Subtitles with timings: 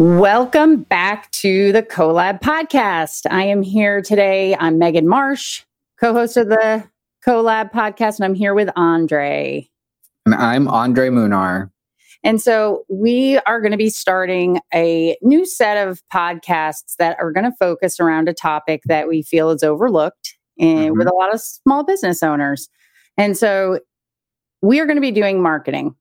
[0.00, 3.30] Welcome back to the CoLab podcast.
[3.30, 4.56] I am here today.
[4.58, 5.64] I'm Megan Marsh,
[6.00, 6.88] co host of the
[7.22, 9.68] CoLab podcast, and I'm here with Andre.
[10.24, 11.70] And I'm Andre Munar.
[12.24, 17.30] And so we are going to be starting a new set of podcasts that are
[17.30, 20.98] going to focus around a topic that we feel is overlooked and mm-hmm.
[20.98, 22.70] with a lot of small business owners.
[23.18, 23.80] And so
[24.62, 25.94] we are going to be doing marketing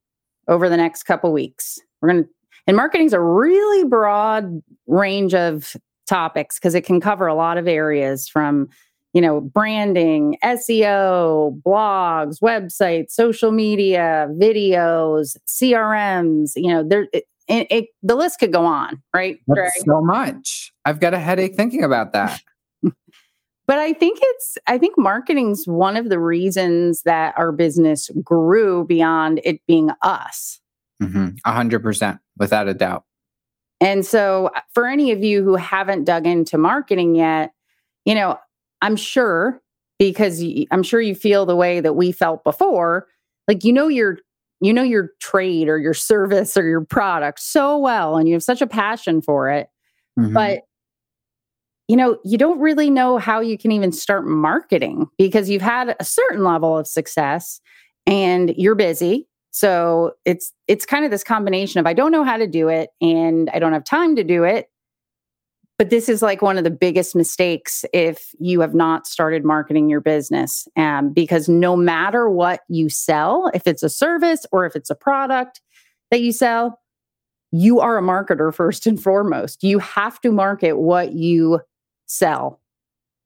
[0.48, 1.80] over the next couple weeks.
[2.02, 2.30] We're going to
[2.70, 7.58] and marketing is a really broad range of topics because it can cover a lot
[7.58, 8.70] of areas from,
[9.12, 17.68] you know, branding, SEO, blogs, websites, social media, videos, CRMs, you know, there it, it,
[17.72, 19.40] it, the list could go on, right?
[19.84, 20.72] So much.
[20.86, 22.40] I've got a headache thinking about that.
[22.84, 28.86] but I think it's I think marketing's one of the reasons that our business grew
[28.86, 30.62] beyond it being us.
[31.02, 31.28] Mm-hmm.
[31.46, 33.06] A hundred percent, without a doubt.
[33.82, 37.54] And so, uh, for any of you who haven't dug into marketing yet,
[38.06, 38.38] you know,
[38.82, 39.62] I'm sure
[39.98, 43.08] because I'm sure you feel the way that we felt before.
[43.48, 44.18] Like you know your
[44.62, 48.44] you know your trade or your service or your product so well, and you have
[48.44, 49.70] such a passion for it,
[50.20, 50.34] mm-hmm.
[50.34, 50.64] but
[51.88, 55.96] you know you don't really know how you can even start marketing because you've had
[56.00, 57.62] a certain level of success
[58.06, 62.38] and you're busy so it's it's kind of this combination of I don't know how
[62.38, 64.70] to do it and I don't have time to do it.
[65.78, 69.90] But this is like one of the biggest mistakes if you have not started marketing
[69.90, 70.68] your business.
[70.76, 74.96] Um, because no matter what you sell, if it's a service or if it's a
[74.96, 75.62] product
[76.12, 76.82] that you sell,
[77.52, 79.64] you are a marketer first and foremost.
[79.64, 81.62] You have to market what you
[82.08, 82.60] sell.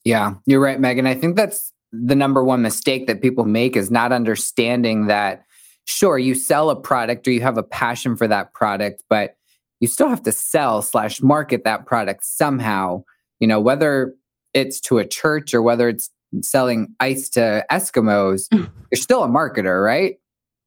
[0.05, 1.07] Yeah, you're right, Megan.
[1.07, 5.43] I think that's the number one mistake that people make is not understanding that
[5.85, 9.35] sure you sell a product or you have a passion for that product but
[9.79, 13.03] you still have to sell slash market that product somehow
[13.39, 14.13] you know whether
[14.53, 16.09] it's to a church or whether it's
[16.41, 18.69] selling ice to eskimos mm.
[18.91, 20.15] you're still a marketer right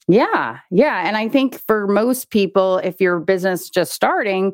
[0.08, 4.52] yeah yeah and i think for most people if your business just starting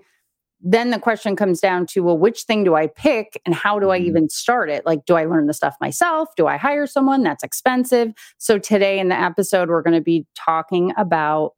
[0.63, 3.91] then the question comes down to well which thing do i pick and how do
[3.91, 4.07] i mm-hmm.
[4.07, 4.87] even start it?
[4.87, 6.29] Like do i learn the stuff myself?
[6.37, 8.13] Do i hire someone that's expensive?
[8.39, 11.53] So today in the episode we're going to be talking about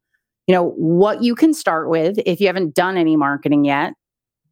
[0.47, 2.19] you know what you can start with.
[2.25, 3.93] If you haven't done any marketing yet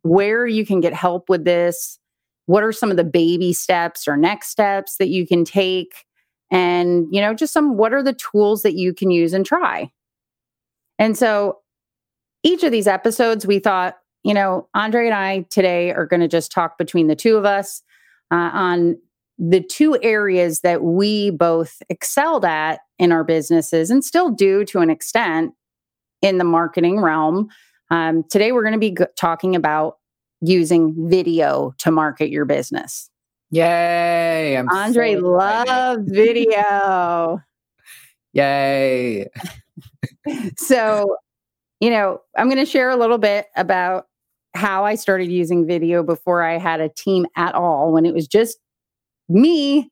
[0.03, 1.99] where you can get help with this
[2.45, 6.05] what are some of the baby steps or next steps that you can take?
[6.51, 9.91] And you know just some what are the tools that you can use and try?
[10.99, 11.57] And so
[12.43, 16.27] each of these episodes we thought you know, Andre and I today are going to
[16.27, 17.81] just talk between the two of us
[18.31, 18.97] uh, on
[19.37, 24.79] the two areas that we both excelled at in our businesses and still do to
[24.79, 25.53] an extent
[26.21, 27.49] in the marketing realm.
[27.89, 29.97] Um, today, we're going to be talking about
[30.41, 33.09] using video to market your business.
[33.51, 34.57] Yay!
[34.57, 37.39] I'm Andre so loves video.
[38.33, 39.27] Yay!
[40.57, 41.17] so,
[41.79, 44.07] you know, I'm going to share a little bit about
[44.55, 47.91] how I started using video before I had a team at all.
[47.91, 48.57] When it was just
[49.29, 49.89] me,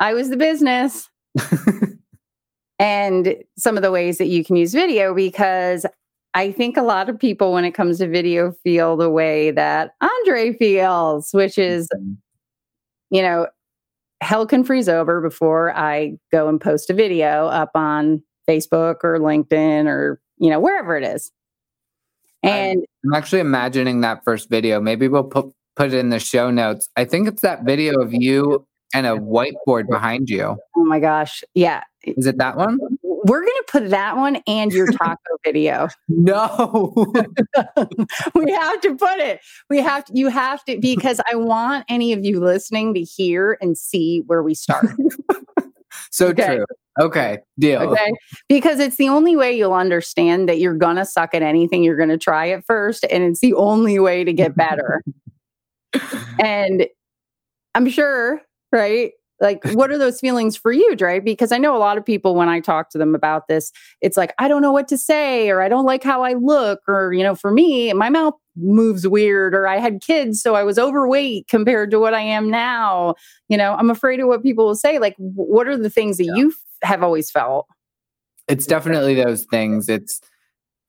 [0.00, 1.08] I was the business.
[2.78, 5.86] and some of the ways that you can use video because
[6.34, 9.92] I think a lot of people, when it comes to video, feel the way that
[10.00, 12.14] Andre feels, which is, mm-hmm.
[13.10, 13.46] you know,
[14.20, 19.18] hell can freeze over before I go and post a video up on Facebook or
[19.18, 21.30] LinkedIn or, you know, wherever it is.
[22.44, 24.80] And I'm actually imagining that first video.
[24.80, 26.88] Maybe we'll put put it in the show notes.
[26.96, 30.56] I think it's that video of you and a whiteboard behind you.
[30.76, 31.42] Oh my gosh.
[31.54, 31.82] Yeah.
[32.04, 32.78] Is it that one?
[33.02, 35.88] We're going to put that one and your taco video.
[36.08, 36.92] No.
[38.34, 39.40] we have to put it.
[39.68, 43.58] We have to, you have to, because I want any of you listening to hear
[43.60, 44.86] and see where we start.
[46.10, 46.56] so okay.
[46.56, 46.66] true.
[47.00, 47.82] Okay, deal.
[47.82, 48.12] Okay.
[48.48, 51.82] Because it's the only way you'll understand that you're going to suck at anything.
[51.82, 55.02] You're going to try it first, and it's the only way to get better.
[56.38, 56.86] and
[57.74, 58.40] I'm sure,
[58.72, 59.12] right?
[59.40, 61.18] Like, what are those feelings for you, Dre?
[61.18, 64.16] Because I know a lot of people, when I talk to them about this, it's
[64.16, 67.12] like, I don't know what to say, or I don't like how I look, or,
[67.12, 70.78] you know, for me, my mouth moves weird, or I had kids, so I was
[70.78, 73.16] overweight compared to what I am now.
[73.48, 75.00] You know, I'm afraid of what people will say.
[75.00, 76.36] Like, what are the things that yeah.
[76.36, 77.66] you have always felt?
[78.48, 79.88] It's definitely those things.
[79.88, 80.20] It's,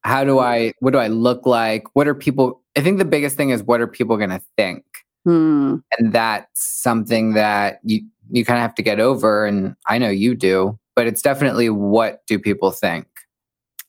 [0.04, 1.84] how do I, what do I look like?
[1.96, 4.84] What are people, I think the biggest thing is what are people going to think?
[5.24, 5.78] Hmm.
[5.98, 9.46] And that's something that you, you kind of have to get over.
[9.46, 13.08] And I know you do, but it's definitely what do people think?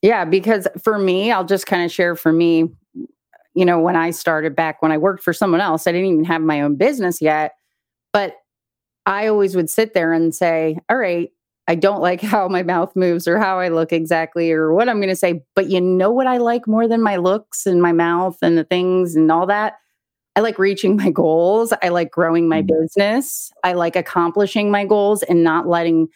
[0.00, 2.70] Yeah, because for me, I'll just kind of share for me,
[3.54, 6.24] you know, when I started back when I worked for someone else, I didn't even
[6.24, 7.54] have my own business yet.
[8.12, 8.36] But
[9.04, 11.30] I always would sit there and say, all right,
[11.68, 14.98] I don't like how my mouth moves or how I look exactly or what I'm
[14.98, 15.42] going to say.
[15.54, 18.64] But you know what I like more than my looks and my mouth and the
[18.64, 19.74] things and all that?
[20.36, 21.72] I like reaching my goals.
[21.82, 22.82] I like growing my mm-hmm.
[22.82, 23.50] business.
[23.64, 26.08] I like accomplishing my goals and not letting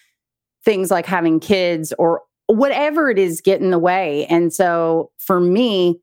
[0.64, 4.26] things like having kids or whatever it is get in the way.
[4.26, 5.98] And so for me,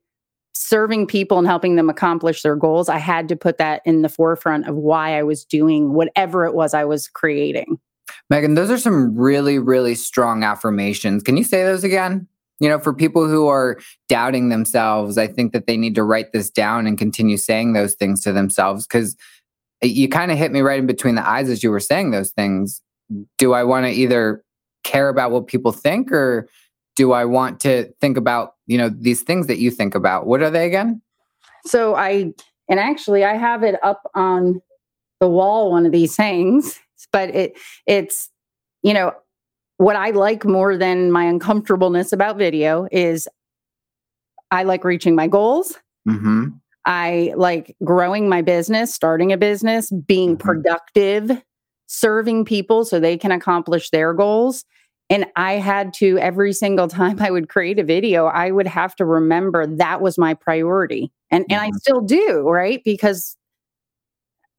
[0.54, 4.08] serving people and helping them accomplish their goals, I had to put that in the
[4.08, 7.78] forefront of why I was doing whatever it was I was creating.
[8.30, 11.22] Megan, those are some really, really strong affirmations.
[11.22, 12.26] Can you say those again?
[12.60, 13.78] You know, for people who are
[14.08, 17.94] doubting themselves, I think that they need to write this down and continue saying those
[17.94, 19.16] things to themselves because
[19.80, 22.32] you kind of hit me right in between the eyes as you were saying those
[22.32, 22.82] things.
[23.38, 24.42] Do I want to either
[24.82, 26.48] care about what people think or
[26.96, 30.26] do I want to think about, you know, these things that you think about?
[30.26, 31.00] What are they again?
[31.64, 32.32] So I,
[32.68, 34.60] and actually, I have it up on
[35.20, 36.80] the wall, one of these things
[37.12, 38.30] but it it's
[38.82, 39.12] you know
[39.78, 43.28] what I like more than my uncomfortableness about video is
[44.50, 45.78] I like reaching my goals.
[46.08, 46.48] Mm-hmm.
[46.84, 50.46] I like growing my business, starting a business, being mm-hmm.
[50.46, 51.42] productive,
[51.86, 54.64] serving people so they can accomplish their goals.
[55.10, 58.96] And I had to, every single time I would create a video, I would have
[58.96, 61.12] to remember that was my priority.
[61.30, 61.52] And, mm-hmm.
[61.52, 61.76] and I mm-hmm.
[61.76, 62.82] still do, right?
[62.84, 63.36] Because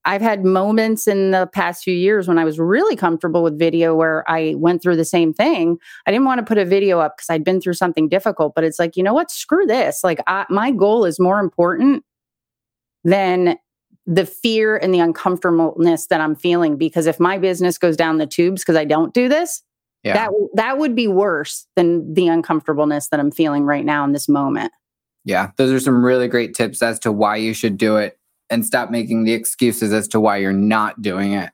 [0.06, 3.94] I've had moments in the past few years when I was really comfortable with video
[3.94, 5.78] where I went through the same thing.
[6.08, 8.64] I didn't want to put a video up because I'd been through something difficult, but
[8.64, 9.30] it's like, you know what?
[9.30, 10.04] Screw this.
[10.04, 12.04] Like, I, my goal is more important
[13.04, 13.58] than
[14.06, 16.78] the fear and the uncomfortableness that I'm feeling.
[16.78, 19.62] Because if my business goes down the tubes because I don't do this,
[20.04, 20.14] yeah.
[20.14, 24.30] that that would be worse than the uncomfortableness that I'm feeling right now in this
[24.30, 24.72] moment.
[25.26, 28.19] Yeah, those are some really great tips as to why you should do it
[28.50, 31.52] and stop making the excuses as to why you're not doing it.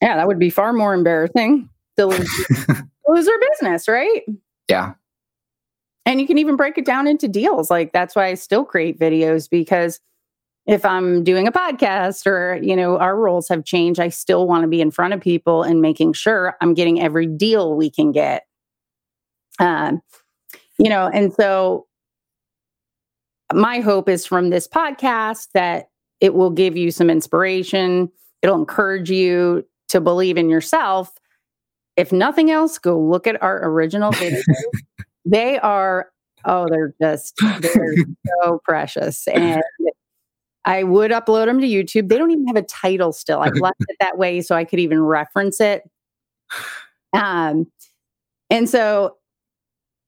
[0.00, 2.46] Yeah, that would be far more embarrassing to lose,
[3.08, 4.22] lose our business, right?
[4.68, 4.94] Yeah.
[6.06, 7.70] And you can even break it down into deals.
[7.70, 10.00] Like that's why I still create videos because
[10.66, 14.62] if I'm doing a podcast or, you know, our roles have changed, I still want
[14.62, 18.12] to be in front of people and making sure I'm getting every deal we can
[18.12, 18.44] get.
[19.58, 20.00] Um,
[20.78, 21.86] you know, and so
[23.54, 25.88] my hope is from this podcast that
[26.20, 28.10] it will give you some inspiration.
[28.42, 31.12] It'll encourage you to believe in yourself.
[31.96, 34.42] If nothing else, go look at our original videos.
[35.24, 36.08] they are,
[36.44, 37.94] oh, they're just, they're
[38.42, 39.26] so precious.
[39.28, 39.62] And
[40.64, 42.08] I would upload them to YouTube.
[42.08, 43.40] They don't even have a title still.
[43.40, 45.82] I've left it that way so I could even reference it.
[47.12, 47.70] Um,
[48.50, 49.16] and so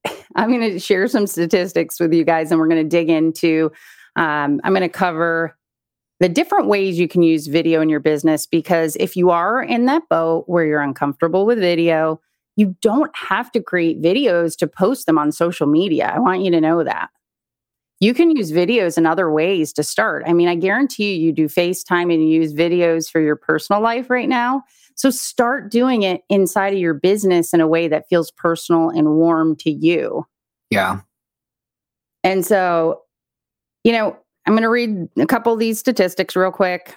[0.37, 3.71] I'm going to share some statistics with you guys and we're going to dig into,
[4.17, 5.57] um, I'm going to cover
[6.21, 9.87] the different ways you can use video in your business because if you are in
[9.87, 12.21] that boat where you're uncomfortable with video,
[12.57, 16.11] you don't have to create videos to post them on social media.
[16.15, 17.11] I want you to know that.
[18.01, 20.25] You can use videos in other ways to start.
[20.27, 23.81] I mean, I guarantee you, you do FaceTime and you use videos for your personal
[23.81, 24.65] life right now.
[24.97, 29.17] So start doing it inside of your business in a way that feels personal and
[29.17, 30.27] warm to you.
[30.71, 31.01] Yeah.
[32.23, 33.03] And so,
[33.85, 36.97] you know, I'm going to read a couple of these statistics real quick.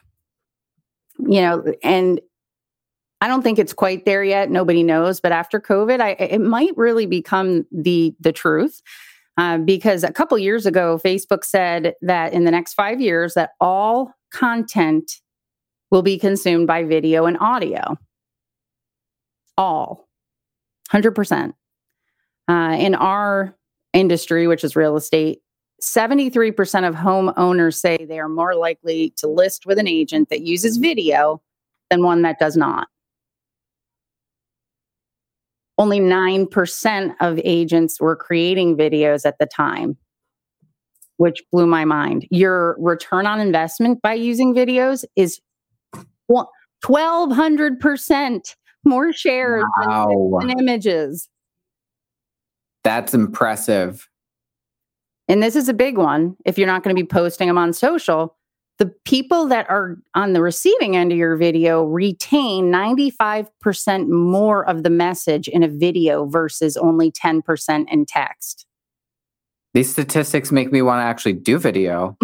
[1.19, 2.21] You know, and
[3.21, 4.49] I don't think it's quite there yet.
[4.49, 8.81] Nobody knows, but after COVID, I, it might really become the the truth.
[9.39, 13.51] Uh, because a couple years ago, Facebook said that in the next five years, that
[13.61, 15.13] all content
[15.91, 17.97] will be consumed by video and audio.
[19.57, 20.09] All,
[20.91, 21.53] 100%.
[22.49, 23.55] Uh, in our
[23.93, 25.39] industry, which is real estate,
[25.81, 30.75] 73% of homeowners say they are more likely to list with an agent that uses
[30.75, 31.41] video
[31.89, 32.89] than one that does not.
[35.79, 39.97] Only 9% of agents were creating videos at the time
[41.19, 42.25] which blew my mind.
[42.31, 45.41] Your return on investment by using videos is
[46.31, 48.55] 1200%
[48.85, 50.37] more shares Wow.
[50.39, 51.27] than images.
[52.85, 54.07] That's impressive.
[55.27, 56.37] And this is a big one.
[56.45, 58.37] If you're not going to be posting them on social,
[58.79, 64.83] the people that are on the receiving end of your video retain 95% more of
[64.83, 68.65] the message in a video versus only 10% in text.
[69.73, 72.17] These statistics make me want to actually do video.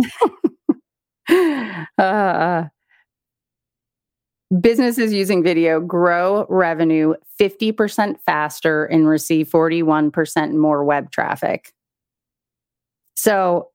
[1.98, 2.64] uh,
[4.62, 11.74] businesses using video grow revenue 50% faster and receive 41% more web traffic.
[13.18, 13.72] So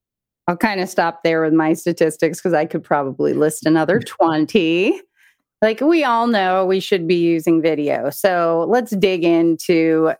[0.50, 5.00] I'll kind of stop there with my statistics because I could probably list another 20.
[5.62, 8.11] Like we all know we should be using video.
[8.11, 10.11] So let's dig into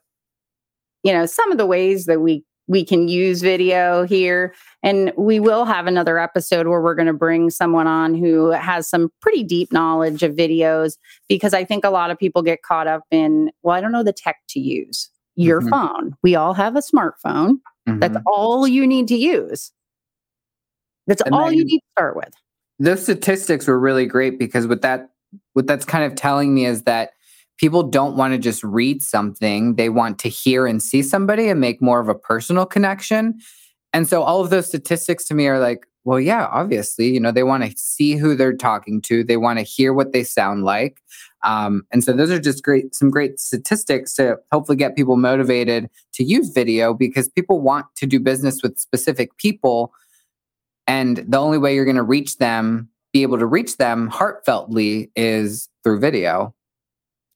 [1.03, 5.41] you know some of the ways that we we can use video here and we
[5.41, 9.43] will have another episode where we're going to bring someone on who has some pretty
[9.43, 10.97] deep knowledge of videos
[11.29, 14.05] because I think a lot of people get caught up in well I don't know
[14.05, 15.11] the tech to use.
[15.35, 15.71] Your Mhm.
[15.71, 16.17] phone.
[16.23, 17.55] We all have a smartphone.
[17.87, 18.23] That's Mhm.
[18.27, 19.73] all you need to use.
[21.11, 22.33] That's And all you need to start with.
[22.79, 25.11] Those statistics were really great because what that
[25.55, 27.11] what that's kind of telling me is that
[27.59, 29.75] people don't want to just read something.
[29.75, 33.41] They want to hear and see somebody and make more of a personal connection.
[33.93, 37.33] And so all of those statistics to me are like, well, yeah, obviously, you know,
[37.33, 39.25] they want to see who they're talking to.
[39.25, 41.03] They want to hear what they sound like.
[41.43, 45.91] Um, and so those are just great, some great statistics to hopefully get people motivated
[46.15, 49.93] to use video because people want to do business with specific people.
[50.91, 55.09] And the only way you're going to reach them, be able to reach them heartfeltly
[55.15, 56.53] is through video.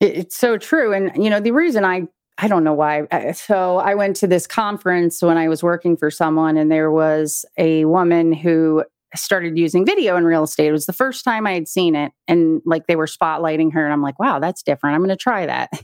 [0.00, 0.92] It's so true.
[0.92, 3.06] And, you know, the reason I, I don't know why.
[3.30, 7.44] So I went to this conference when I was working for someone, and there was
[7.56, 8.84] a woman who
[9.14, 10.66] started using video in real estate.
[10.66, 12.10] It was the first time I had seen it.
[12.26, 14.96] And like they were spotlighting her, and I'm like, wow, that's different.
[14.96, 15.70] I'm going to try that.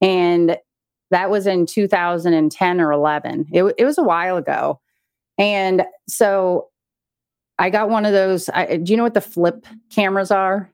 [0.00, 0.56] And
[1.12, 3.46] that was in 2010 or 11.
[3.52, 4.80] It, it was a while ago.
[5.38, 6.70] And so
[7.58, 8.48] I got one of those.
[8.50, 10.70] I, do you know what the flip cameras are?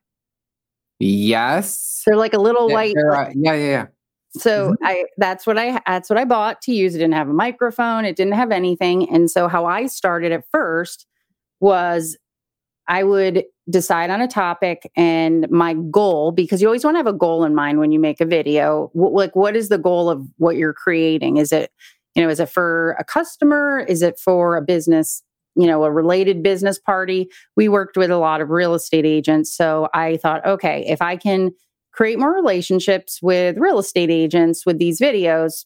[0.99, 2.03] Yes.
[2.07, 2.95] They're like a little Yeah, white.
[2.95, 3.87] there uh, like- yeah, yeah, yeah.
[4.33, 4.85] so mm-hmm.
[4.85, 6.95] I that's what I that's what I bought to use.
[6.95, 9.09] It didn't have a microphone, it didn't have anything.
[9.11, 11.07] And so how I started at first
[11.61, 12.17] was
[12.89, 17.07] I would decide on a topic and my goal because you always want to have
[17.07, 18.91] a goal in mind when you make a video.
[18.95, 21.37] Wh- like what is the goal of what you're creating?
[21.37, 21.71] Is it
[22.15, 23.85] you know, is it for a customer?
[23.89, 25.23] Is it for a business,
[25.59, 27.29] you know, a related business party?
[27.57, 31.17] We worked with a lot of real estate agents, so I thought, okay, if I
[31.17, 31.51] can
[31.93, 35.65] create more relationships with real estate agents with these videos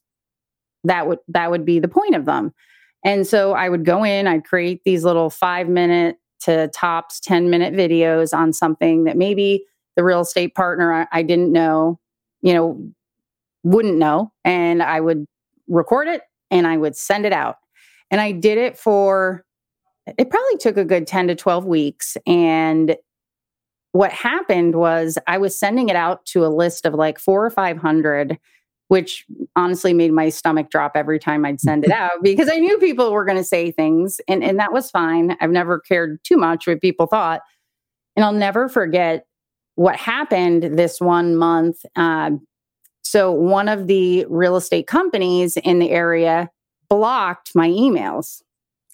[0.84, 2.52] that would that would be the point of them.
[3.04, 7.50] And so i would go in i'd create these little five minute to tops 10
[7.50, 9.64] minute videos on something that maybe
[9.96, 12.00] the real estate partner I, I didn't know
[12.40, 12.92] you know
[13.64, 14.32] wouldn't know.
[14.44, 15.26] And i would
[15.68, 17.56] record it and i would send it out.
[18.10, 19.44] And i did it for
[20.06, 22.96] it probably took a good 10 to 12 weeks and
[23.92, 27.50] what happened was I was sending it out to a list of like four or
[27.50, 28.38] 500,
[28.88, 32.78] which honestly made my stomach drop every time I'd send it out because I knew
[32.78, 35.36] people were going to say things and, and that was fine.
[35.40, 37.42] I've never cared too much what people thought.
[38.16, 39.26] And I'll never forget
[39.74, 41.76] what happened this one month.
[41.96, 42.46] Um,
[43.04, 46.50] so, one of the real estate companies in the area
[46.88, 48.42] blocked my emails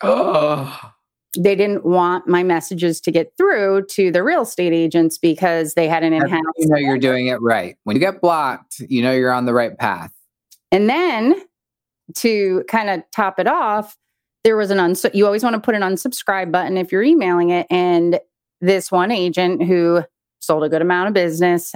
[0.03, 0.93] Oh,
[1.37, 5.87] they didn't want my messages to get through to the real estate agents because they
[5.87, 6.43] had an in-house.
[6.57, 7.77] you know you're doing it right.
[7.85, 10.13] When you get blocked, you know you're on the right path.
[10.73, 11.41] And then
[12.17, 13.97] to kind of top it off,
[14.45, 17.51] there was an uns- you always want to put an unsubscribe button if you're emailing
[17.51, 17.67] it.
[17.71, 18.21] And
[18.61, 20.03] this one agent who
[20.41, 21.75] sold a good amount of business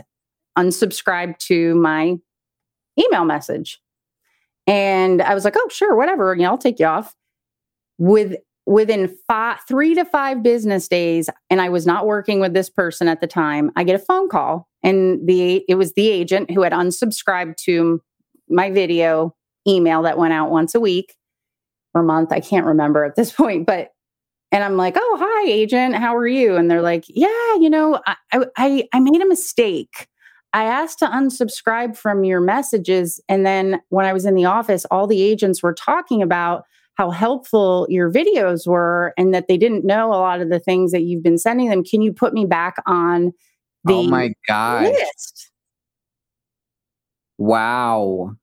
[0.59, 2.17] unsubscribed to my
[2.99, 3.81] email message.
[4.67, 6.35] And I was like, oh, sure, whatever.
[6.35, 7.15] You know, I'll take you off.
[7.99, 12.71] With within five, three to five business days, and I was not working with this
[12.71, 14.69] person at the time, I get a phone call.
[14.83, 18.03] And the it was the agent who had unsubscribed to
[18.49, 19.35] my video
[19.67, 21.15] email that went out once a week
[21.95, 22.33] or month.
[22.33, 23.91] I can't remember at this point, but
[24.53, 25.95] and I'm like, oh, hi, agent.
[25.95, 26.57] How are you?
[26.57, 28.17] And they're like, yeah, you know, I,
[28.59, 30.09] I, I made a mistake.
[30.53, 33.19] I asked to unsubscribe from your messages.
[33.31, 37.11] And then when I was in the office, all the agents were talking about how
[37.11, 41.03] helpful your videos were and that they didn't know a lot of the things that
[41.03, 41.83] you've been sending them.
[41.83, 43.33] Can you put me back on
[43.85, 45.51] the oh my god list?
[47.39, 48.37] Wow.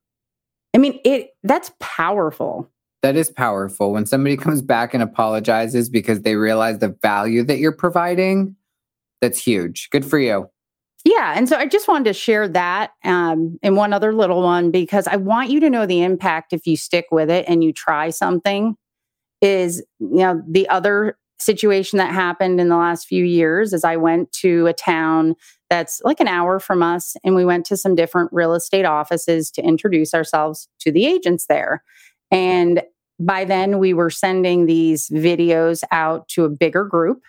[0.76, 2.70] I mean, it that's powerful.
[3.02, 3.94] That is powerful.
[3.94, 8.56] When somebody comes back and apologizes because they realize the value that you're providing,
[9.22, 9.90] that's huge.
[9.92, 10.50] Good for you.
[11.06, 11.34] Yeah.
[11.36, 15.08] And so I just wanted to share that um, and one other little one because
[15.08, 18.10] I want you to know the impact if you stick with it and you try
[18.10, 18.76] something.
[19.42, 23.96] Is, you know, the other situation that happened in the last few years is I
[23.96, 25.36] went to a town
[25.70, 29.50] that's like an hour from us and we went to some different real estate offices
[29.52, 31.84] to introduce ourselves to the agents there.
[32.32, 32.84] And
[33.20, 37.22] by then we were sending these videos out to a bigger group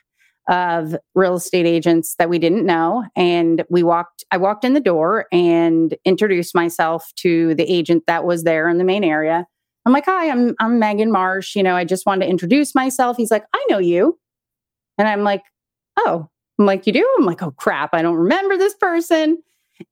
[0.50, 4.80] of real estate agents that we didn't know and we walked I walked in the
[4.80, 9.46] door and introduced myself to the agent that was there in the main area.
[9.86, 13.16] I'm like, "Hi, I'm I'm Megan Marsh, you know, I just wanted to introduce myself."
[13.16, 14.18] He's like, "I know you."
[14.98, 15.42] And I'm like,
[15.98, 16.28] "Oh."
[16.58, 19.38] I'm like, "You do?" I'm like, "Oh crap, I don't remember this person."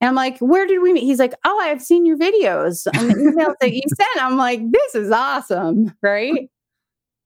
[0.00, 3.08] And I'm like, "Where did we meet?" He's like, "Oh, I've seen your videos on
[3.08, 6.50] the emails that you sent." I'm like, "This is awesome." Right?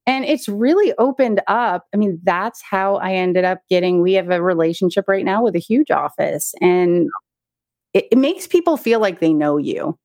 [0.07, 1.87] And it's really opened up.
[1.95, 4.03] I mean, that's how I ended up getting.
[4.03, 7.09] We have a relationship right now with a huge office, and
[7.95, 9.99] it, it makes people feel like they know you.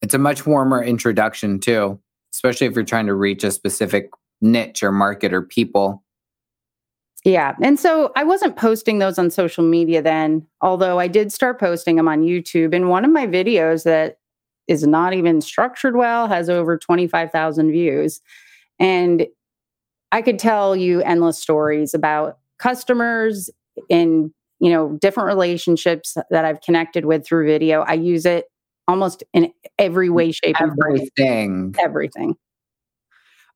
[0.00, 1.98] It's a much warmer introduction, too,
[2.32, 6.02] especially if you're trying to reach a specific niche or market or people.
[7.24, 7.54] Yeah.
[7.62, 11.96] And so I wasn't posting those on social media then, although I did start posting
[11.96, 12.74] them on YouTube.
[12.74, 14.18] And one of my videos that
[14.66, 18.20] is not even structured well has over 25,000 views.
[18.82, 19.26] And
[20.10, 23.48] I could tell you endless stories about customers
[23.88, 27.82] in, you know, different relationships that I've connected with through video.
[27.82, 28.46] I use it
[28.88, 31.74] almost in every way, shape, and everything.
[31.80, 32.34] Everything.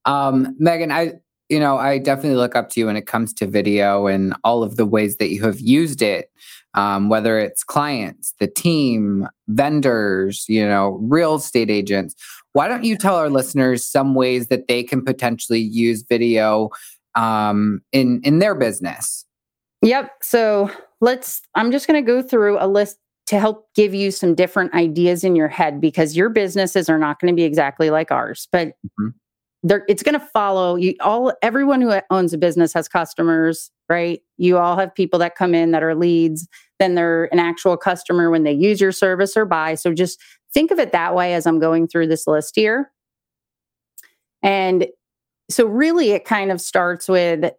[0.05, 1.15] Um, Megan, I
[1.49, 4.63] you know, I definitely look up to you when it comes to video and all
[4.63, 6.31] of the ways that you have used it,
[6.75, 12.15] um, whether it's clients, the team, vendors, you know, real estate agents.
[12.53, 16.71] Why don't you tell our listeners some ways that they can potentially use video
[17.15, 19.25] um, in in their business?
[19.83, 20.11] Yep.
[20.23, 21.43] So let's.
[21.55, 25.23] I'm just going to go through a list to help give you some different ideas
[25.23, 28.69] in your head because your businesses are not going to be exactly like ours, but.
[28.69, 29.09] Mm-hmm
[29.89, 34.59] it's going to follow you all everyone who owns a business has customers right you
[34.59, 38.43] all have people that come in that are leads then they're an actual customer when
[38.43, 40.21] they use your service or buy so just
[40.53, 42.91] think of it that way as i'm going through this list here
[44.43, 44.87] and
[45.51, 47.53] so really it kind of starts with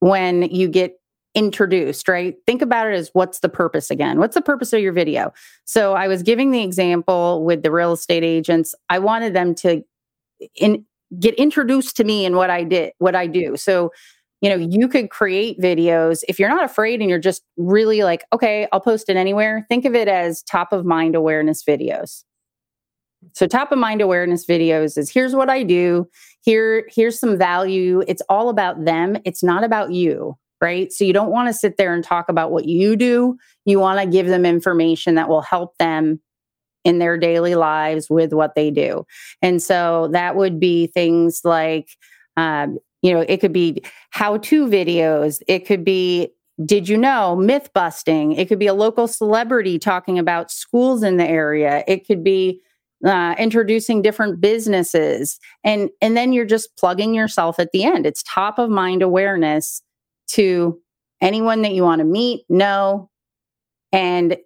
[0.00, 0.96] when you get
[1.34, 2.36] introduced, right?
[2.46, 4.18] Think about it as what's the purpose again?
[4.18, 5.32] What's the purpose of your video?
[5.64, 8.74] So I was giving the example with the real estate agents.
[8.90, 9.82] I wanted them to
[10.54, 10.84] in,
[11.18, 13.56] get introduced to me and what I did, what I do.
[13.56, 13.90] So,
[14.40, 18.24] you know, you could create videos if you're not afraid and you're just really like,
[18.32, 19.64] okay, I'll post it anywhere.
[19.68, 22.24] Think of it as top of mind awareness videos.
[23.34, 26.08] So top of mind awareness videos is here's what I do.
[26.40, 28.02] Here here's some value.
[28.08, 29.16] It's all about them.
[29.24, 30.92] It's not about you, right?
[30.92, 33.36] So you don't want to sit there and talk about what you do.
[33.64, 36.20] You want to give them information that will help them
[36.84, 39.06] in their daily lives with what they do.
[39.40, 41.90] And so that would be things like,
[42.36, 46.32] um, you know, it could be how to videos, it could be
[46.64, 48.32] did you know myth busting.
[48.32, 51.82] It could be a local celebrity talking about schools in the area.
[51.88, 52.60] It could be
[53.04, 55.38] uh, introducing different businesses.
[55.64, 58.06] And and then you're just plugging yourself at the end.
[58.06, 59.82] It's top of mind awareness
[60.28, 60.80] to
[61.20, 63.10] anyone that you want to meet know
[63.92, 64.36] and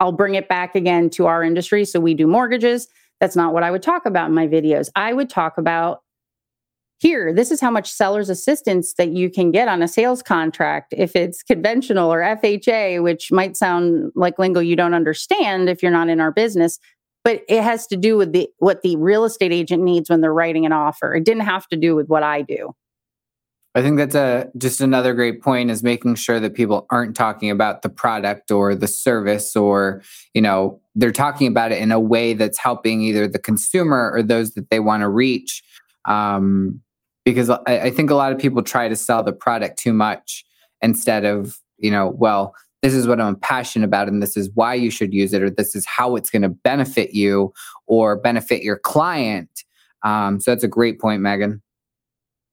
[0.00, 1.84] I'll bring it back again to our industry.
[1.84, 2.88] So we do mortgages.
[3.20, 4.88] That's not what I would talk about in my videos.
[4.94, 6.02] I would talk about
[7.00, 10.92] here, this is how much seller's assistance that you can get on a sales contract
[10.96, 15.92] if it's conventional or FHA, which might sound like lingo you don't understand if you're
[15.92, 16.80] not in our business,
[17.22, 20.34] but it has to do with the what the real estate agent needs when they're
[20.34, 21.14] writing an offer.
[21.14, 22.74] It didn't have to do with what I do.
[23.74, 27.50] I think that's a just another great point is making sure that people aren't talking
[27.50, 30.02] about the product or the service or
[30.34, 34.22] you know they're talking about it in a way that's helping either the consumer or
[34.22, 35.62] those that they want to reach.
[36.06, 36.80] Um,
[37.24, 40.44] because I, I think a lot of people try to sell the product too much
[40.80, 44.74] instead of you know well this is what I'm passionate about and this is why
[44.74, 47.52] you should use it or this is how it's going to benefit you
[47.86, 49.64] or benefit your client.
[50.04, 51.60] Um, so that's a great point Megan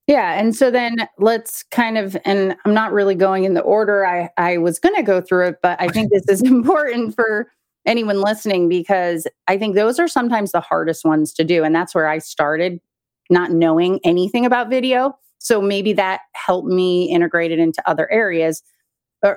[0.07, 0.39] yeah.
[0.39, 4.29] And so then let's kind of, and I'm not really going in the order I,
[4.37, 7.51] I was going to go through it, but I think this is important for
[7.85, 11.63] anyone listening because I think those are sometimes the hardest ones to do.
[11.63, 12.79] And that's where I started
[13.29, 15.17] not knowing anything about video.
[15.39, 18.61] So maybe that helped me integrate it into other areas.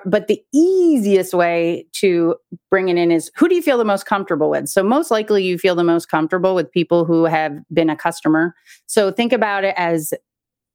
[0.05, 2.35] But the easiest way to
[2.71, 4.69] bring it in is who do you feel the most comfortable with?
[4.69, 8.55] So, most likely, you feel the most comfortable with people who have been a customer.
[8.85, 10.13] So, think about it as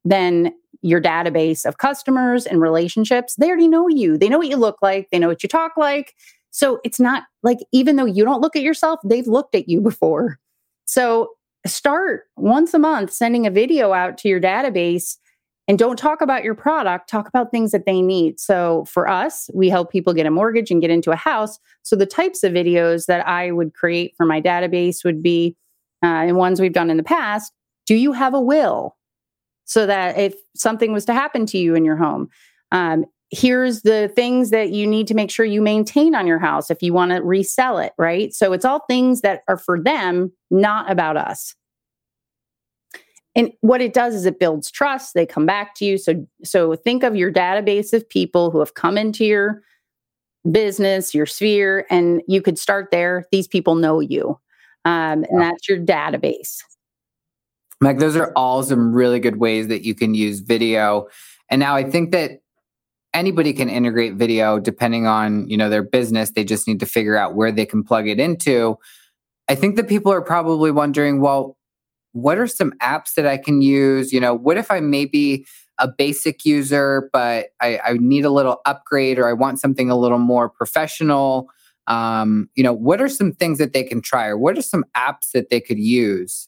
[0.04, 4.18] then your database of customers and relationships, they already know you.
[4.18, 6.14] They know what you look like, they know what you talk like.
[6.52, 9.82] So it's not like, even though you don't look at yourself, they've looked at you
[9.82, 10.40] before.
[10.86, 11.30] So
[11.66, 15.18] start once a month sending a video out to your database
[15.68, 18.40] and don't talk about your product, talk about things that they need.
[18.40, 21.58] So for us, we help people get a mortgage and get into a house.
[21.84, 25.56] So the types of videos that I would create for my database would be,
[26.04, 27.54] uh, and ones we've done in the past,
[27.86, 28.98] do you have a will?
[29.66, 32.30] So that if something was to happen to you in your home,
[32.72, 36.70] um, here's the things that you need to make sure you maintain on your house
[36.70, 38.34] if you want to resell it, right?
[38.34, 41.56] So it's all things that are for them, not about us.
[43.36, 45.16] And what it does is it builds trust.
[45.16, 45.98] They come back to you.
[45.98, 49.64] So so think of your database of people who have come into your
[50.52, 53.26] business your sphere and you could start there.
[53.32, 54.38] These people know you
[54.86, 56.58] um, and that's your database
[57.84, 61.08] Meg, those are all some really good ways that you can use video
[61.50, 62.40] and now i think that
[63.14, 67.18] anybody can integrate video depending on you know their business they just need to figure
[67.18, 68.78] out where they can plug it into
[69.50, 71.58] i think that people are probably wondering well
[72.14, 74.14] what are some apps that I can use?
[74.14, 75.46] You know, what if I maybe
[75.80, 79.98] a basic user, but I, I need a little upgrade or I want something a
[79.98, 81.50] little more professional?
[81.88, 84.86] Um, you know, what are some things that they can try or what are some
[84.96, 86.48] apps that they could use?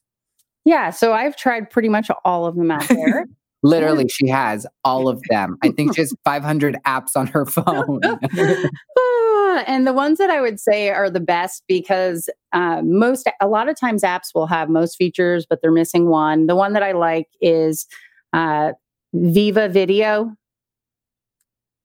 [0.65, 3.27] Yeah, so I've tried pretty much all of them out there.
[3.63, 5.57] Literally, she has all of them.
[5.63, 7.99] I think she has 500 apps on her phone.
[9.67, 13.67] and the ones that I would say are the best because uh, most, a lot
[13.67, 16.45] of times apps will have most features, but they're missing one.
[16.45, 17.87] The one that I like is
[18.33, 18.73] uh,
[19.15, 20.35] VivaVideo.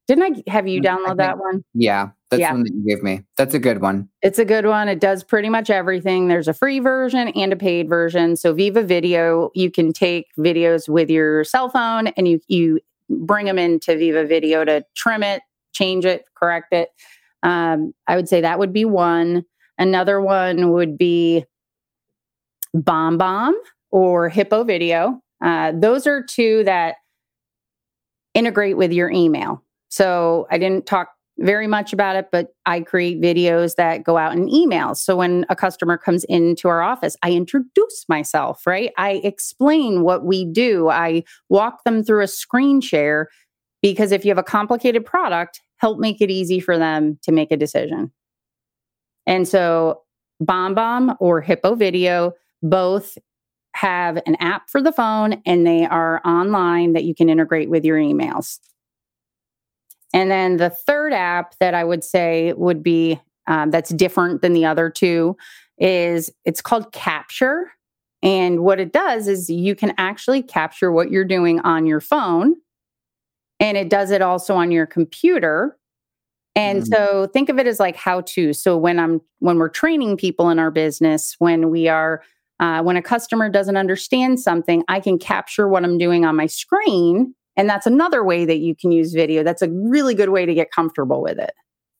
[0.07, 1.64] Didn't I have you download think, that one?
[1.73, 2.53] Yeah, that's yeah.
[2.53, 3.23] one that you gave me.
[3.37, 4.09] That's a good one.
[4.23, 4.88] It's a good one.
[4.88, 6.29] It does pretty much everything.
[6.29, 8.37] There's a free version and a paid version.
[8.37, 13.59] So VivaVideo, you can take videos with your cell phone and you you bring them
[13.59, 16.90] into VivaVideo to trim it, change it, correct it.
[17.43, 19.45] Um, I would say that would be one.
[19.77, 21.45] Another one would be
[22.77, 23.55] BombBomb
[23.90, 25.21] or Hippo Video.
[25.43, 26.97] Uh, those are two that
[28.35, 29.64] integrate with your email.
[29.88, 31.09] So I didn't talk
[31.40, 34.98] very much about it, but I create videos that go out in emails.
[34.98, 38.92] So when a customer comes into our office, I introduce myself, right?
[38.98, 40.88] I explain what we do.
[40.88, 43.29] I walk them through a screen share
[43.83, 47.50] because if you have a complicated product, help make it easy for them to make
[47.50, 48.12] a decision.
[49.26, 50.03] And so
[50.42, 53.16] BombBomb or Hippo Video both
[53.74, 57.85] have an app for the phone and they are online that you can integrate with
[57.85, 58.59] your emails.
[60.12, 64.53] And then the third app that I would say would be um, that's different than
[64.53, 65.37] the other two
[65.79, 67.73] is it's called Capture.
[68.23, 72.57] And what it does is you can actually capture what you're doing on your phone
[73.61, 75.77] and it does it also on your computer
[76.57, 76.87] and mm.
[76.88, 80.49] so think of it as like how to so when i'm when we're training people
[80.51, 82.23] in our business when we are
[82.59, 86.46] uh, when a customer doesn't understand something i can capture what i'm doing on my
[86.46, 89.42] screen and that's another way that you can use video.
[89.42, 91.53] That's a really good way to get comfortable with it.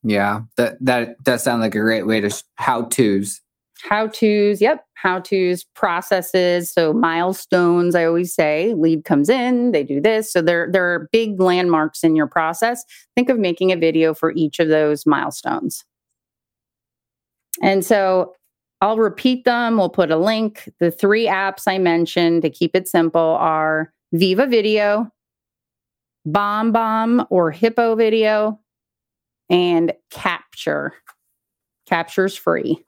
[0.03, 3.43] Yeah that that does sound like a great way to how to's
[3.83, 6.73] how to's yep how to's processes.
[6.73, 10.33] So milestones i always say lead comes in they do this.
[10.33, 12.83] So there there are big landmarks in your process.
[13.15, 15.85] Think of making a video for each of those milestones.
[17.61, 18.33] And so
[18.81, 19.77] i'll repeat them.
[19.77, 20.71] We'll put a link.
[20.81, 25.11] The three apps i mentioned to keep it simple are VivaVideo
[26.29, 28.61] BombBomb or hippo video
[29.49, 30.95] and capture
[31.87, 32.85] captures free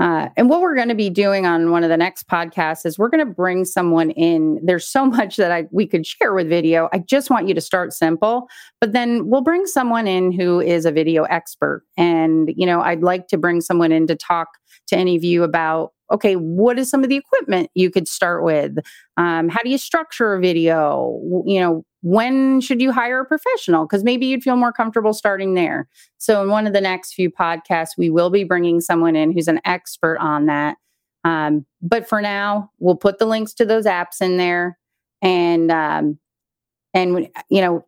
[0.00, 2.98] uh, and what we're going to be doing on one of the next podcasts is
[2.98, 4.58] we're going to bring someone in.
[4.64, 6.88] There's so much that I we could share with video.
[6.92, 8.48] I just want you to start simple,
[8.80, 11.84] but then we'll bring someone in who is a video expert.
[11.96, 14.48] And you know, I'd like to bring someone in to talk
[14.88, 18.44] to any of you about okay, what is some of the equipment you could start
[18.44, 18.78] with?
[19.16, 21.20] Um, how do you structure a video?
[21.44, 23.84] You know, when should you hire a professional?
[23.84, 25.88] Because maybe you'd feel more comfortable starting there.
[26.18, 29.48] So, in one of the next few podcasts, we will be bringing someone in who's
[29.48, 30.76] an expert on that.
[31.24, 34.78] Um, but for now, we'll put the links to those apps in there,
[35.20, 36.18] and um,
[36.92, 37.84] and you know,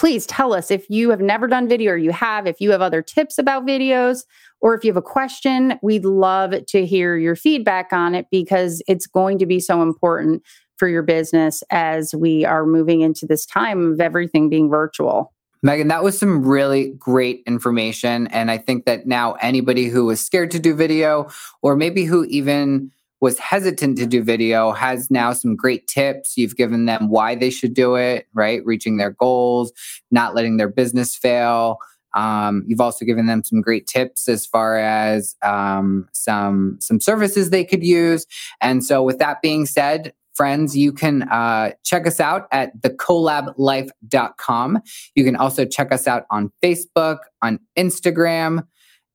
[0.00, 2.80] please tell us if you have never done video or you have, if you have
[2.80, 4.24] other tips about videos,
[4.62, 8.82] or if you have a question, we'd love to hear your feedback on it because
[8.88, 10.42] it's going to be so important
[10.78, 15.34] for your business as we are moving into this time of everything being virtual.
[15.62, 18.26] Megan, that was some really great information.
[18.28, 21.28] And I think that now anybody who is scared to do video,
[21.60, 26.36] or maybe who even was hesitant to do video has now some great tips.
[26.36, 28.64] You've given them why they should do it, right?
[28.64, 29.72] Reaching their goals,
[30.10, 31.78] not letting their business fail.
[32.14, 37.50] Um, you've also given them some great tips as far as um, some some services
[37.50, 38.26] they could use.
[38.60, 44.82] And so, with that being said, friends, you can uh, check us out at thecolablife.com.
[45.14, 48.66] You can also check us out on Facebook, on Instagram.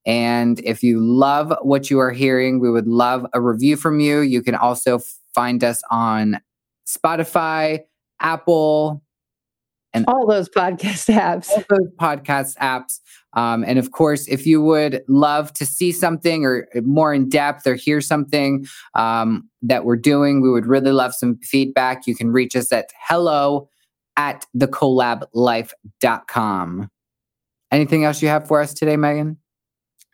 [0.05, 4.19] And if you love what you are hearing, we would love a review from you.
[4.19, 4.99] You can also
[5.33, 6.39] find us on
[6.87, 7.79] Spotify,
[8.19, 9.01] Apple,
[9.93, 11.49] and all those podcast apps.
[11.49, 12.99] All those podcast apps.
[13.33, 17.65] Um, and of course, if you would love to see something or more in depth
[17.65, 22.07] or hear something um, that we're doing, we would really love some feedback.
[22.07, 23.69] You can reach us at hello
[24.17, 26.89] at thecolablife.com.
[27.71, 29.37] Anything else you have for us today, Megan?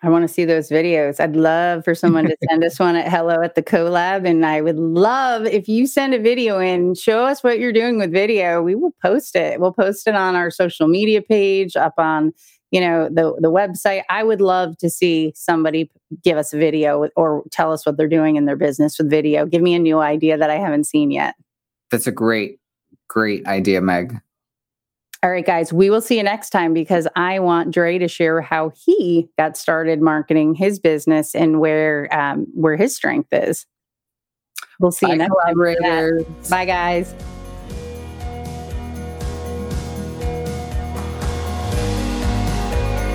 [0.04, 1.20] I want to see those videos.
[1.20, 4.28] I'd love for someone to send us one at hello at the collab.
[4.28, 7.98] And I would love if you send a video in, show us what you're doing
[7.98, 8.62] with video.
[8.62, 9.60] We will post it.
[9.60, 12.34] We'll post it on our social media page, up on,
[12.72, 14.02] you know, the, the website.
[14.10, 15.92] I would love to see somebody
[16.24, 19.46] give us a video or tell us what they're doing in their business with video.
[19.46, 21.36] Give me a new idea that I haven't seen yet.
[21.92, 22.60] That's a great,
[23.08, 24.20] great idea, Meg.
[25.24, 28.42] All right, guys, we will see you next time because I want Dre to share
[28.42, 33.68] how he got started marketing his business and where um, where his strength is.
[34.80, 35.56] We'll see Bye, you next time.
[36.50, 37.14] Bye, guys.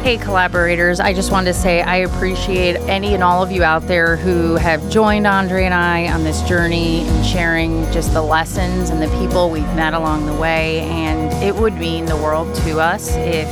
[0.06, 3.88] Hey, collaborators, I just wanted to say I appreciate any and all of you out
[3.88, 8.90] there who have joined Andre and I on this journey and sharing just the lessons
[8.90, 10.82] and the people we've met along the way.
[10.82, 13.48] And it would mean the world to us if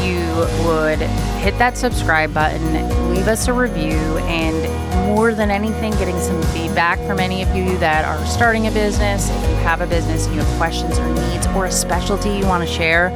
[0.00, 0.20] you
[0.64, 1.00] would
[1.40, 3.98] hit that subscribe button, leave us a review,
[4.28, 8.70] and more than anything, getting some feedback from any of you that are starting a
[8.70, 9.28] business.
[9.28, 12.46] If you have a business and you have questions or needs or a specialty you
[12.46, 13.10] want to share,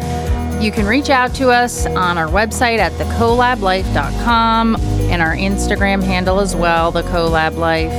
[0.65, 6.41] you can reach out to us on our website at thecolablife.com and our Instagram handle
[6.41, 7.93] as well, the Life.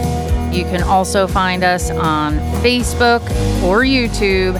[0.51, 3.21] You can also find us on Facebook
[3.63, 4.55] or YouTube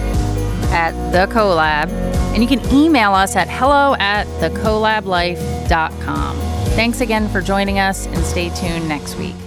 [0.71, 1.89] at The Colab.
[2.33, 6.37] And you can email us at hello at thecolablife.com.
[6.75, 9.44] Thanks again for joining us and stay tuned next week.